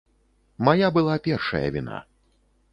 Мая 0.69 0.89
была 0.95 1.15
першая 1.29 1.63
віна. 1.79 2.03